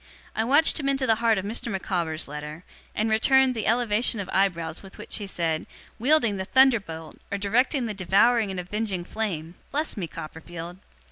I 0.35 0.43
watched 0.43 0.79
him 0.79 0.89
into 0.89 1.05
the 1.05 1.13
heart 1.21 1.37
of 1.37 1.45
Mr. 1.45 1.71
Micawber's 1.71 2.27
letter, 2.27 2.63
and 2.95 3.11
returned 3.11 3.53
the 3.53 3.67
elevation 3.67 4.19
of 4.19 4.29
eyebrows 4.33 4.81
with 4.81 4.97
which 4.97 5.17
he 5.19 5.27
said 5.27 5.67
"'Wielding 5.99 6.37
the 6.37 6.45
thunderbolt, 6.45 7.17
or 7.31 7.37
directing 7.37 7.85
the 7.85 7.93
devouring 7.93 8.49
and 8.49 8.59
avenging 8.59 9.03
flame!" 9.03 9.53
Bless 9.69 9.95
me, 9.95 10.07
Copperfield! 10.07 10.79